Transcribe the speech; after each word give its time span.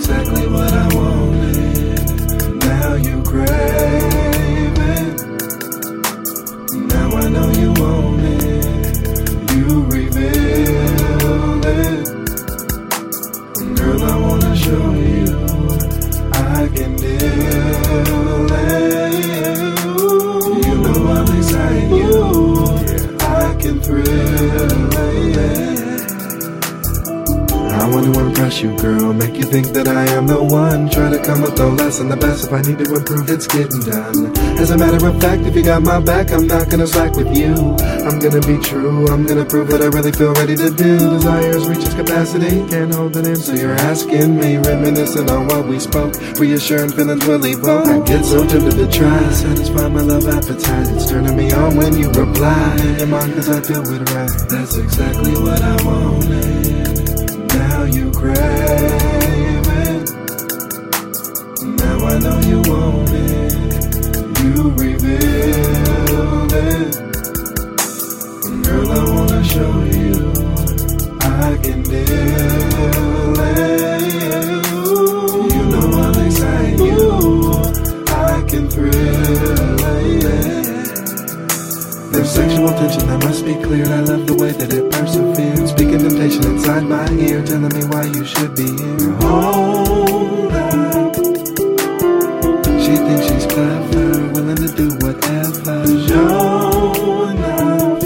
exactly 0.00 0.46
what 0.46 0.72
I 0.72 0.94
want. 0.94 1.19
Impress 27.98 28.62
you, 28.62 28.76
girl. 28.78 29.12
Make 29.12 29.34
you 29.34 29.42
think 29.42 29.68
that 29.68 29.88
I 29.88 30.04
am 30.14 30.26
the 30.26 30.42
one. 30.42 30.88
Try 30.90 31.10
to 31.10 31.22
come 31.22 31.42
up 31.44 31.56
no 31.58 31.70
less 31.70 31.98
than 31.98 32.08
the 32.08 32.16
best. 32.16 32.46
If 32.46 32.52
I 32.52 32.62
need 32.62 32.78
to 32.78 32.94
improve, 32.94 33.28
it's 33.28 33.46
getting 33.46 33.80
done. 33.80 34.36
As 34.58 34.70
a 34.70 34.78
matter 34.78 35.04
of 35.04 35.20
fact, 35.20 35.42
if 35.42 35.54
you 35.56 35.62
got 35.62 35.82
my 35.82 36.00
back, 36.00 36.30
I'm 36.30 36.46
not 36.46 36.70
gonna 36.70 36.86
slack 36.86 37.14
with 37.16 37.34
you. 37.36 37.54
I'm 38.06 38.18
gonna 38.18 38.40
be 38.40 38.58
true. 38.62 39.08
I'm 39.08 39.26
gonna 39.26 39.44
prove 39.44 39.68
that 39.68 39.82
I 39.82 39.86
really 39.86 40.12
feel 40.12 40.32
ready 40.34 40.56
to 40.56 40.70
do. 40.70 40.98
Desires 40.98 41.68
reach 41.68 41.84
its 41.84 41.94
capacity, 41.94 42.66
can't 42.68 42.94
hold 42.94 43.16
it 43.16 43.26
in. 43.26 43.36
So 43.36 43.54
you're 43.54 43.80
asking 43.90 44.36
me, 44.38 44.58
reminiscing 44.58 45.28
on 45.30 45.48
what 45.48 45.66
we 45.66 45.80
spoke. 45.80 46.14
Reassuring 46.38 46.92
feelings 46.92 47.26
will 47.26 47.44
evoke. 47.44 47.86
I 47.86 47.98
get 48.06 48.24
so 48.24 48.46
tempted 48.46 48.76
to 48.76 48.86
try 48.90 49.20
satisfy 49.32 49.88
my 49.88 50.02
love 50.02 50.28
appetite. 50.28 50.88
It's 50.94 51.08
turning 51.08 51.36
me 51.36 51.52
on 51.52 51.76
when 51.76 51.96
you 51.96 52.08
reply. 52.10 52.76
Am 53.00 53.14
on 53.14 53.32
cause 53.34 53.48
I 53.48 53.60
do 53.60 53.80
it 53.80 54.10
right. 54.10 54.30
That's 54.48 54.76
exactly 54.76 55.32
what 55.32 55.60
I 55.62 55.76
wanted. 55.84 56.79
It. 58.22 60.10
Now 61.62 62.04
I 62.04 62.18
know 62.18 62.38
you 62.40 62.60
want 62.68 63.10
it. 63.12 63.52
You 64.44 64.74
it. 64.78 65.40
Girl, 68.62 68.92
I 68.92 68.94
wanna 69.10 69.42
show 69.42 69.74
you. 69.84 70.32
I 71.22 71.58
can 71.62 71.82
deal 71.82 73.40
it. 73.40 74.66
You 75.54 75.62
know 75.72 75.86
I'll 76.04 76.18
excite 76.26 76.78
you. 76.78 77.08
I 78.08 78.44
can 78.46 78.68
thrill 78.68 79.80
it. 79.80 80.20
There's 82.12 82.30
sexual 82.30 82.68
tension 82.68 83.06
that 83.08 83.20
must 83.24 83.44
be 83.46 83.54
cleared. 83.54 83.88
I 83.88 84.00
love 84.00 84.26
the 84.26 84.34
way 84.34 84.52
that 84.52 84.72
it 84.74 84.79
perseveres. 85.00 85.70
Speaking 85.70 85.98
temptation 85.98 86.44
inside 86.44 86.84
my 86.84 87.08
ear, 87.12 87.44
telling 87.44 87.72
me 87.76 87.84
why 87.88 88.04
you 88.04 88.24
should 88.24 88.54
be 88.54 88.68
here. 88.80 89.10
Hold 89.22 90.52
up. 90.52 91.14
She 92.82 92.94
thinks 93.06 93.24
she's 93.28 93.46
clever, 93.46 94.32
willing 94.34 94.56
to 94.56 94.68
do 94.76 94.88
whatever. 95.00 95.76
Showing 96.06 97.40
up. 97.44 98.00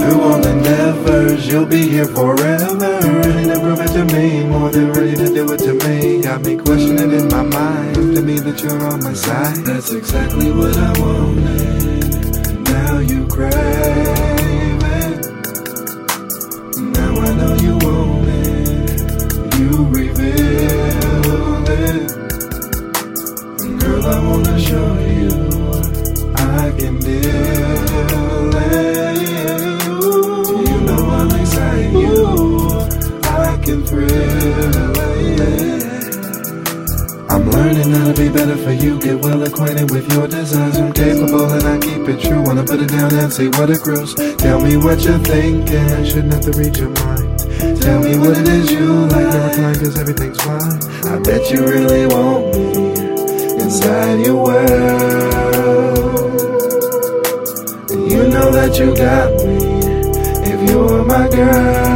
Through 0.00 0.20
all 0.20 0.46
endeavors, 0.46 1.46
you'll 1.46 1.66
be 1.66 1.88
here 1.88 2.06
forever. 2.06 2.98
Ready 3.22 3.44
to 3.50 3.60
prove 3.60 3.80
it 3.80 3.92
to 3.98 4.04
me, 4.14 4.44
more 4.44 4.70
than 4.70 4.92
ready 4.92 5.14
to 5.16 5.28
do 5.28 5.52
it 5.52 5.58
to 5.58 5.74
me. 5.86 6.22
Got 6.22 6.42
me 6.42 6.56
questioning 6.56 7.12
in 7.12 7.28
my 7.28 7.42
mind. 7.42 7.94
To 8.16 8.22
me 8.22 8.38
that 8.38 8.62
you're 8.62 8.82
on 8.86 9.02
my 9.02 9.12
side. 9.12 9.64
That's 9.66 9.92
exactly 9.92 10.50
what 10.50 10.76
I 10.76 10.92
wanted. 11.00 12.68
Now 12.70 12.98
you 12.98 13.26
crave 13.26 14.37
I 24.08 24.18
wanna 24.26 24.58
show 24.58 24.94
you 25.00 25.30
I 26.34 26.72
can 26.78 26.98
deal 26.98 28.54
it. 28.56 29.08
You 30.68 30.80
know 30.80 31.02
I'll 31.10 31.34
excite 31.40 31.92
you. 31.92 32.88
I 33.24 33.58
can 33.62 33.84
thrill. 33.84 34.98
I'm 37.28 37.50
learning 37.50 37.90
how 37.92 38.06
to 38.10 38.14
be 38.16 38.28
better 38.30 38.56
for 38.56 38.72
you. 38.72 38.98
Get 38.98 39.20
well 39.20 39.42
acquainted 39.42 39.90
with 39.90 40.10
your 40.14 40.26
desires. 40.26 40.78
I'm 40.78 40.92
capable 40.94 41.50
and 41.52 41.64
I 41.64 41.78
keep 41.78 42.08
it 42.08 42.20
true. 42.22 42.42
Wanna 42.42 42.64
put 42.64 42.80
it 42.80 42.88
down 42.88 43.12
and 43.14 43.30
see 43.30 43.48
what 43.48 43.68
it 43.68 43.82
grows. 43.82 44.14
Tell 44.36 44.58
me 44.60 44.78
what 44.78 45.02
you're 45.02 45.18
thinking. 45.18 45.90
I 46.00 46.02
shouldn't 46.04 46.32
have 46.32 46.44
to 46.44 46.52
read 46.58 46.76
your 46.78 46.90
mind. 47.04 47.38
Tell 47.82 48.00
me 48.00 48.16
what 48.18 48.38
it 48.38 48.48
is 48.48 48.72
you 48.72 48.86
like. 49.12 49.28
Never 49.34 49.78
cause 49.78 49.98
everything's 49.98 50.40
fine. 50.40 50.80
I 51.12 51.18
bet 51.20 51.50
you 51.50 51.60
really 51.66 52.06
want 52.06 52.56
me 52.56 52.67
inside 53.68 54.24
your 54.24 54.36
world. 54.44 54.70
And 57.90 58.10
you 58.10 58.28
know 58.28 58.50
that 58.50 58.78
you 58.78 58.96
got 58.96 59.30
me 59.44 59.58
if 60.50 60.70
you 60.70 60.78
were 60.78 61.04
my 61.04 61.28
girl. 61.28 61.87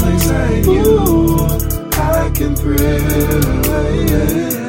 darlings 0.00 0.30
like 0.30 0.64
you 0.64 1.46
I 1.92 2.30
can 2.34 2.56
thrill. 2.56 2.80
Yeah. 4.08 4.59